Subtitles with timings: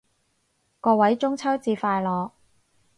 [0.79, 2.31] 各位中秋節快樂